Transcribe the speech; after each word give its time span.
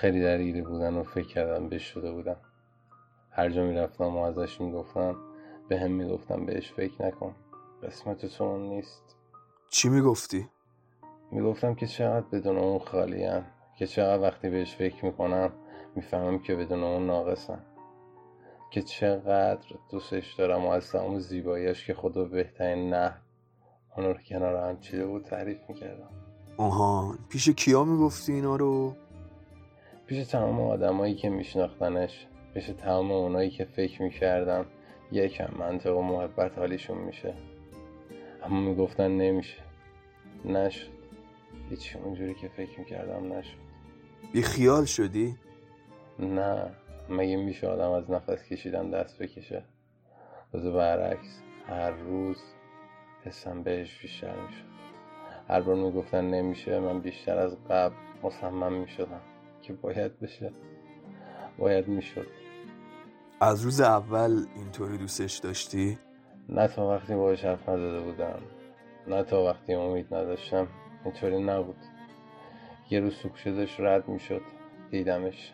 خیلی 0.00 0.22
درگیری 0.22 0.62
بودن 0.62 0.94
و 0.94 1.02
فکر 1.02 1.26
کردم 1.26 1.68
بهش 1.68 1.82
شده 1.82 2.12
بودم. 2.12 2.36
هر 3.30 3.50
جا 3.50 3.64
می‌رفتم 3.64 4.16
و 4.16 4.18
ازش 4.18 4.60
می‌گفتم 4.60 5.16
به 5.68 5.78
هم 5.78 5.90
می‌گفتم 5.90 6.46
بهش 6.46 6.72
فکر 6.72 7.06
نکن. 7.06 7.34
قسمت 7.82 8.26
تو 8.26 8.44
اون 8.44 8.68
نیست. 8.68 9.16
چی 9.70 9.88
می‌گفتی؟ 9.88 10.48
می‌گفتم 11.32 11.74
که 11.74 11.86
چقدر 11.86 12.26
بدون 12.32 12.58
اون 12.58 12.78
خالیم 12.78 13.44
که 13.78 13.86
چقدر 13.86 14.22
وقتی 14.22 14.50
بهش 14.50 14.74
فکر 14.76 15.04
می‌کنم 15.04 15.52
می‌فهمم 15.94 16.38
که 16.38 16.54
بدون 16.54 16.82
اون 16.82 17.06
ناقصم. 17.06 17.60
که 18.70 18.82
چقدر 18.82 19.68
دوستش 19.90 20.34
دارم 20.34 20.64
و 20.64 20.70
از 20.70 20.90
تمام 20.90 21.18
زیباییش 21.18 21.86
که 21.86 21.94
خدا 21.94 22.24
بهترین 22.24 22.94
نه 22.94 23.14
اون 23.96 24.06
رو 24.06 24.14
کنار 24.14 24.56
هم 24.56 24.80
چیده 24.80 25.06
بود 25.06 25.24
تعریف 25.24 25.58
می‌کردم. 25.68 26.10
آهان 26.56 27.18
پیش 27.28 27.48
کیا 27.48 27.84
می‌گفتی 27.84 28.32
اینا 28.32 28.56
رو؟ 28.56 28.96
پیش 30.10 30.26
تمام 30.26 30.60
آدمایی 30.60 31.14
که 31.14 31.30
میشناختنش 31.30 32.26
پیش 32.54 32.66
تمام 32.66 33.12
اونایی 33.12 33.50
که 33.50 33.64
فکر 33.64 34.02
می‌کردم 34.02 34.66
یکم 35.12 35.54
منطق 35.58 35.96
و 35.96 36.02
محبت 36.02 36.58
حالیشون 36.58 36.98
میشه. 36.98 37.34
اما 38.42 38.60
می‌گفتن 38.60 39.10
نمیشه. 39.10 39.62
نشد. 40.44 40.88
هیچی 41.68 41.98
اونجوری 41.98 42.34
که 42.34 42.48
فکر 42.48 42.78
می‌کردم 42.78 43.32
نشد. 43.32 43.56
بی 44.32 44.42
خیال 44.42 44.84
شدی؟ 44.84 45.36
نه. 46.18 46.70
مگه 47.08 47.36
میشه 47.36 47.66
آدم 47.66 47.90
از 47.90 48.10
نفس 48.10 48.44
کشیدن 48.44 48.90
دست 48.90 49.22
بکشه؟ 49.22 49.62
روز 50.52 50.66
برعکس 50.66 51.42
هر 51.66 51.90
روز 51.90 52.42
حسم 53.24 53.62
بهش 53.62 54.02
بیشتر 54.02 54.34
می‌شد. 54.46 54.64
هر 55.48 55.60
بار 55.60 55.74
می‌گفتن 55.74 56.24
نمیشه 56.24 56.78
من 56.78 57.00
بیشتر 57.00 57.38
از 57.38 57.56
قبل 57.70 57.94
مصمم 58.22 58.72
می‌شدم. 58.72 59.20
که 59.70 59.76
باید 59.76 60.20
بشه. 60.20 60.52
باید 61.58 61.88
می‌شد. 61.88 62.26
از 63.40 63.62
روز 63.62 63.80
اول 63.80 64.46
اینطوری 64.56 64.98
دوستش 64.98 65.38
داشتی؟ 65.38 65.98
نه 66.48 66.68
تا 66.68 66.88
وقتی 66.88 67.14
باش 67.14 67.44
حرف 67.44 67.68
نزده 67.68 68.00
بودم. 68.00 68.42
نه 69.06 69.22
تا 69.22 69.44
وقتی 69.44 69.74
امید 69.74 70.14
نداشتم. 70.14 70.68
اینطوری 71.04 71.42
نبود. 71.42 71.76
یه 72.90 73.00
روز 73.00 73.14
سوک 73.14 73.36
شدش 73.36 73.80
رد 73.80 74.08
می‌شد. 74.08 74.42
دیدمش. 74.90 75.52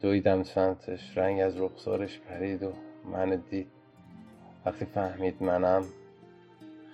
دویدم 0.00 0.42
سمتش. 0.42 1.18
رنگ 1.18 1.40
از 1.40 1.60
رخسارش 1.60 2.20
پرید 2.20 2.62
و 2.62 2.72
من 3.04 3.42
دید. 3.50 3.70
وقتی 4.66 4.84
فهمید 4.84 5.42
منم 5.42 5.84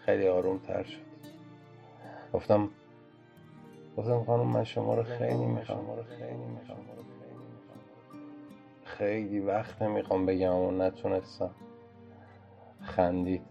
خیلی 0.05 0.29
آروم 0.29 0.59
تر 0.59 0.83
شد. 0.83 1.05
گفتم 2.33 2.71
گفتم 3.97 4.25
خانم 4.25 4.47
من 4.47 4.65
شما 4.65 4.95
رو 4.95 5.03
خیلی 5.03 5.47
می‌خوام. 5.47 6.03
خیلی 6.19 6.45
می‌خوام. 6.45 6.79
خیلی 8.85 9.41
وقت 9.41 9.83
می‌خوام 9.83 10.27
بگم 10.27 10.55
و 10.55 10.71
نتونستم. 10.71 11.55
خندید. 12.81 13.43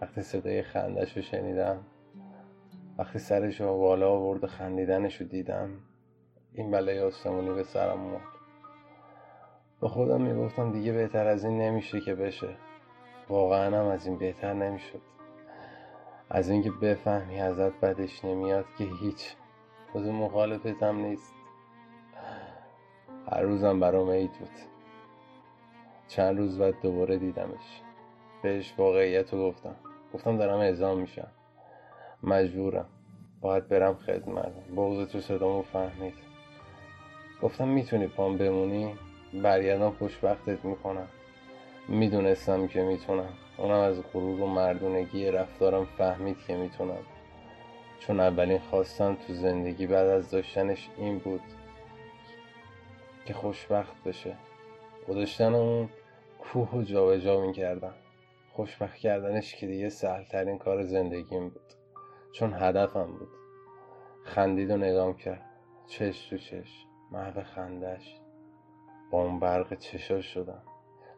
وقتی 0.00 0.22
صدای 0.22 0.62
خندش 0.62 1.16
رو 1.16 1.22
شنیدم 1.22 1.84
وقتی 2.98 3.18
سرش 3.18 3.60
رو 3.60 3.78
بالا 3.78 4.10
آورد 4.10 4.44
و 4.44 4.46
خندیدنش 4.46 5.20
رو 5.20 5.26
دیدم 5.26 5.70
این 6.52 6.70
بلای 6.70 7.00
آسمونی 7.00 7.54
به 7.54 7.62
سرم 7.62 8.00
اومد 8.00 8.20
به 9.80 9.88
خودم 9.88 10.22
می‌گفتم 10.22 10.72
دیگه 10.72 10.92
بهتر 10.92 11.26
از 11.26 11.44
این 11.44 11.58
نمیشه 11.58 12.00
که 12.00 12.14
بشه. 12.14 12.48
واقعا 13.28 13.80
هم 13.80 13.86
از 13.86 14.06
این 14.06 14.18
بهتر 14.18 14.52
نمی‌شد. 14.52 15.00
از 16.30 16.50
اینکه 16.50 16.70
بفهمی 16.70 17.40
ازت 17.40 17.80
بدش 17.80 18.24
نمیاد 18.24 18.64
که 18.78 18.84
هیچ 18.84 19.36
خود 19.96 20.06
مخالفتم 20.06 20.96
نیست. 20.96 21.34
هر 23.32 23.40
روزم 23.40 23.80
برام 23.80 24.10
عید 24.10 24.32
بود. 24.32 24.50
چند 26.08 26.38
روز 26.38 26.58
بعد 26.58 26.80
دوباره 26.82 27.18
دیدمش. 27.18 27.82
بهش 28.42 28.74
واقعیت 28.78 29.32
رو 29.32 29.48
گفتم. 29.48 29.76
گفتم 30.14 30.36
دارم 30.36 30.58
اعزام 30.58 30.98
میشم. 30.98 31.28
مجبورم. 32.22 32.86
باید 33.40 33.68
برم 33.68 33.94
خدمت. 33.94 34.52
بغض 34.76 35.08
تو 35.08 35.20
صدامو 35.20 35.62
فهمید. 35.62 36.14
گفتم 37.42 37.68
می‌تونی 37.68 38.06
پام 38.06 38.38
بمونی؟ 38.38 38.94
برگردم 39.42 39.90
خوشبختت 39.90 40.64
می‌کنم. 40.64 41.08
می‌دونستم 41.88 42.66
که 42.66 42.82
می‌تونم. 42.82 43.32
اونم 43.58 43.80
از 43.80 44.02
غرور 44.12 44.40
و 44.40 44.46
مردونگی 44.46 45.30
رفتارم 45.30 45.84
فهمید 45.84 46.38
که 46.46 46.56
می‌تونم. 46.56 46.98
چون 47.98 48.20
اولین 48.20 48.58
خواستم 48.58 49.14
تو 49.14 49.34
زندگی 49.34 49.86
بعد 49.86 50.06
از 50.06 50.30
داشتنش 50.30 50.90
این 50.96 51.18
بود 51.18 51.40
که 53.24 53.34
خوشبخت 53.34 54.04
بشه. 54.04 54.36
گذاشتن 55.08 55.54
اون 55.54 55.88
کوه 56.38 56.70
و 56.70 56.82
جابجا 56.82 57.40
می‌کردم. 57.40 57.94
خوشبخت 58.52 58.96
کردنش 58.96 59.54
که 59.54 59.66
دیگه 59.66 59.88
سهلترین 59.88 60.58
کار 60.58 60.82
زندگیم 60.82 61.48
بود. 61.48 61.72
چون 62.32 62.54
هدفم 62.54 63.06
بود. 63.06 63.28
خندید 64.24 64.70
و 64.70 64.76
نگام 64.76 65.16
کرد. 65.16 65.44
چش 65.86 66.28
تو 66.28 66.38
چش. 66.38 66.84
محو 67.12 67.42
خندش. 67.42 68.20
با 69.10 69.22
اون 69.22 69.40
برق 69.40 69.78
چشاش 69.78 70.34
شدم. 70.34 70.62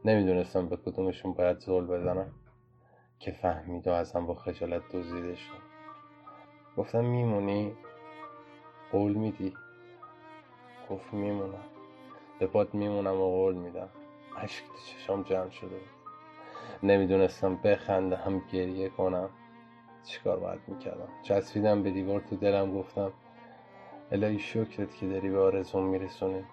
نمی‌دونستم 0.04 0.68
به 0.68 0.76
کدومشون 0.76 1.32
باید 1.32 1.58
زول 1.58 1.86
بزنم. 1.86 2.32
که 3.18 3.30
فهمید 3.30 3.88
و 3.88 3.92
ازم 3.92 4.26
با 4.26 4.34
خجالت 4.34 4.82
دزدیده 4.92 5.34
شد. 5.34 5.67
گفتم 6.78 7.04
میمونی؟ 7.04 7.76
قول 8.92 9.12
میدی؟ 9.12 9.54
گفت 10.90 11.12
میمونم. 11.12 11.64
به 12.38 12.46
پاد 12.46 12.74
میمونم 12.74 13.20
و 13.20 13.24
قول 13.24 13.54
میدم. 13.54 13.88
تو 14.36 14.74
چشام 14.86 15.22
جمع 15.22 15.50
شده 15.50 15.80
نمی‌دونستم 16.82 17.56
بخنده 17.56 18.16
هم 18.16 18.42
گریه 18.52 18.88
کنم. 18.88 19.30
چیکار 20.04 20.38
باید 20.38 20.60
می‌کردم؟ 20.66 21.08
چسبیدم 21.22 21.82
به 21.82 21.90
دیوار 21.90 22.20
تو 22.20 22.36
دلم 22.36 22.74
گفتم 22.74 23.12
الهی 24.12 24.38
شکرت 24.38 24.94
که 24.94 25.06
داری 25.06 25.30
به 25.30 25.40
آرزون 25.40 25.82
میرسونی. 25.82 26.44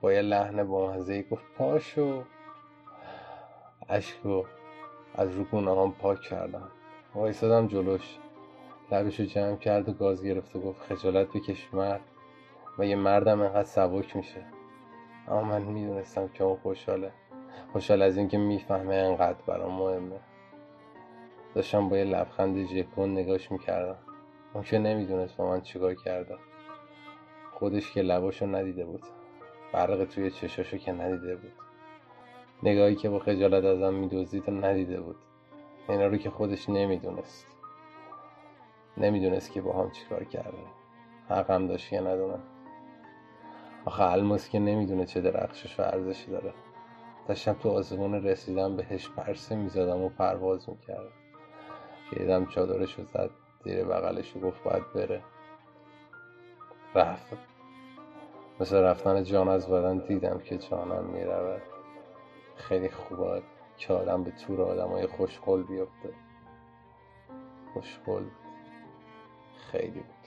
با 0.00 0.12
یه 0.12 0.22
لحن 0.22 0.64
بامزه 0.64 1.22
گفت 1.22 1.44
پاشو. 1.58 2.24
اشکو 3.88 4.44
از 5.14 5.34
رو 5.34 5.84
هم 5.84 5.92
پاک 5.92 6.20
کردم. 6.20 6.70
وایسادم 7.14 7.66
جلوش. 7.66 8.18
لبشو 8.92 9.24
جمع 9.24 9.56
کرد 9.56 9.88
و 9.88 9.92
گاز 9.92 10.24
گرفت 10.24 10.56
و 10.56 10.60
گفت 10.60 10.82
خجالت 10.82 11.28
بکش 11.28 11.74
مرد. 11.74 12.00
و 12.78 12.86
یه 12.86 12.96
مردم 12.96 13.40
انقدر 13.40 13.62
سبک 13.62 14.16
میشه؟ 14.16 14.44
اما 15.28 15.42
من 15.42 15.62
می‌دونستم 15.62 16.28
که 16.28 16.44
اون 16.44 16.56
خوشحاله. 16.56 17.12
خوشحال 17.72 18.02
از 18.02 18.16
اینکه 18.16 18.38
می‌فهمه 18.38 18.94
انقدر 18.94 19.38
برام 19.46 19.72
مهمه. 19.72 20.20
داشتم 21.54 21.88
با 21.88 21.98
یه 21.98 22.04
لبخند 22.04 22.66
جکون 22.66 23.12
نگاش 23.12 23.52
می‌کردم. 23.52 23.98
اون 24.54 24.64
که 24.64 24.78
نمی‌دونست 24.78 25.36
با 25.36 25.48
من 25.48 25.60
چیکار 25.60 25.94
کرده. 25.94 26.36
خودش 27.52 27.92
که 27.92 28.02
لباشو 28.02 28.46
ندیده 28.46 28.84
بود. 28.84 29.02
برق 29.72 30.04
توی 30.04 30.30
چشاشو 30.30 30.76
که 30.76 30.92
ندیده 30.92 31.36
بود. 31.36 31.52
نگاهی 32.62 32.94
که 32.94 33.08
با 33.08 33.18
خجالت 33.18 33.64
ازم 33.64 33.94
میدوزید 33.94 34.50
ندیده 34.50 35.00
بود. 35.00 35.16
اینا 35.88 36.06
رو 36.06 36.16
که 36.16 36.30
خودش 36.30 36.68
نمی‌دونست. 36.68 37.46
نمی‌دونست 38.96 39.52
که 39.52 39.62
با 39.62 39.72
هم 39.72 39.90
چیکار 39.90 40.24
کرده. 40.24 40.58
حقم 41.28 41.66
داشت 41.66 41.90
که 41.90 42.00
ندونه 42.00 42.38
آخه 43.84 44.02
الماس 44.02 44.48
که 44.48 44.58
نمی‌دونه 44.58 45.06
چه 45.06 45.20
درخشش 45.20 45.80
و 45.80 45.82
ارزشی 45.82 46.30
داره. 46.30 46.54
داشتم 47.28 47.52
تو 47.52 47.70
آسمون 47.70 48.14
رسیدم 48.14 48.76
بهش 48.76 49.08
پرسه 49.08 49.56
می‌زدم 49.56 50.02
و 50.02 50.08
پرواز 50.08 50.68
می‌کردم 50.68 51.12
که 52.10 52.16
دیدم 52.16 52.46
چادرشو 52.46 53.04
زد 53.04 53.30
زیر 53.64 53.84
بغلش 53.84 54.36
و 54.36 54.40
گفت 54.40 54.62
باید 54.62 54.92
بره. 54.94 55.22
رفت. 56.94 57.36
مثل 58.60 58.76
رفتن 58.76 59.24
جان 59.24 59.48
از 59.48 59.68
بدن 59.68 59.98
دیدم 59.98 60.38
که 60.38 60.58
جانم 60.58 61.04
می‌رود. 61.04 61.62
خیلی 62.56 62.88
خوبه 62.88 63.42
که 63.78 63.92
آدم 63.92 64.24
به 64.24 64.30
طور 64.30 64.62
آدم 64.62 64.88
های 64.88 65.06
خوشقل 65.06 65.62
بیفته. 65.62 66.14
خوشقل 67.74 68.24
خیلی 69.72 70.00
بود. 70.00 70.18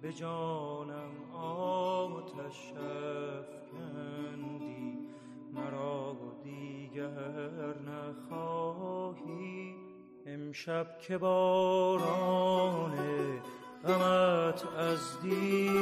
به 0.01 0.13
جانم 0.13 1.33
آتش 1.33 2.73
افکندی 3.39 4.97
مرا 5.53 6.15
دیگر 6.43 7.75
نخواهی. 7.87 9.75
امشب 10.25 10.99
که 10.99 11.17
باران 11.17 12.93
غمت 13.83 14.65
از 14.77 15.21
دیده 15.21 15.72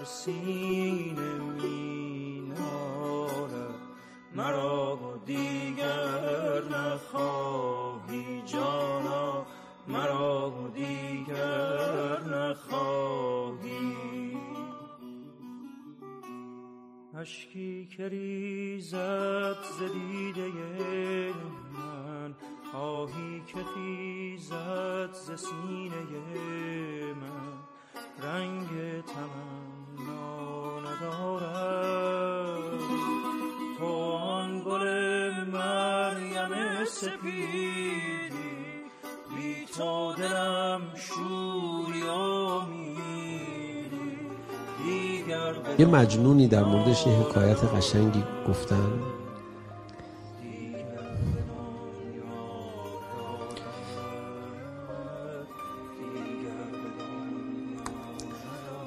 در 0.00 0.06
سینه 0.06 1.34
می 1.34 2.42
مرا 4.34 4.98
دیگر 5.26 6.62
نخواهی 6.70 8.42
جانا. 8.46 9.46
مرا 9.88 10.70
دیگر 10.74 12.20
نخواهی. 12.20 13.96
اشکی 17.14 17.88
که 17.96 18.08
ریزد 18.08 19.56
زدیده 19.78 20.09
سپیدی 36.90 38.30
بی 39.36 39.66
تو 39.76 40.14
دلم 40.18 40.80
شوری 40.94 42.00
یه 45.78 45.86
مجنونی 45.86 46.48
در 46.48 46.64
موردش 46.64 47.06
یه 47.06 47.12
حکایت 47.12 47.64
قشنگی 47.64 48.24
گفتن. 48.48 48.90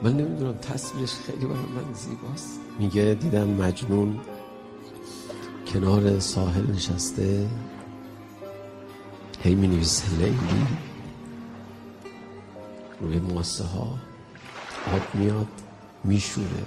من 0.02 0.14
نمی‌دونم 0.14 0.54
تصویرش 0.54 1.14
خیلی 1.14 1.46
برای 1.46 1.58
من 1.58 1.94
زیباست. 1.94 2.60
میگه 2.80 3.18
دیدم 3.22 3.48
مجنون 3.48 4.20
کنار 5.74 6.20
ساحل 6.20 6.72
نشسته. 6.72 7.48
هی 9.44 9.56
می 9.56 9.68
نویسه 9.68 10.10
لیلی 10.10 10.68
روی 13.02 13.20
ماسه 13.20 13.64
ها 13.64 14.00
آب 14.94 15.16
میاد 15.16 15.48
میشوره 16.04 16.66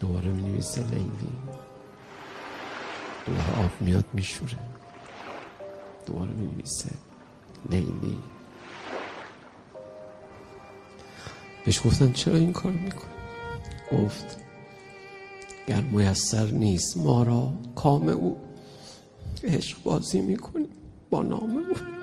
دوباره 0.00 0.28
می 0.28 0.42
نویسه 0.42 0.82
لیلی 0.82 1.32
دوباره 3.26 3.64
آب 3.64 3.70
میاد 3.80 4.04
میشوره 4.12 4.58
دوباره 6.06 6.30
می 6.30 6.46
نویسه 6.46 6.90
لیلی 7.70 8.18
بهش 11.64 11.86
گفتن 11.86 12.12
چرا 12.12 12.36
این 12.36 12.52
کار 12.52 12.72
میکن 12.72 13.08
گفت 13.92 14.36
گر 15.66 15.80
میسر 15.80 16.46
نیست 16.46 16.96
ما 16.96 17.22
را 17.22 17.52
کام 17.74 18.08
او 18.08 18.46
عشق 19.46 19.82
بازی 19.82 20.20
می‌کنیم. 20.20 20.68
با 21.10 21.22
نام 21.22 21.56
او 21.56 21.95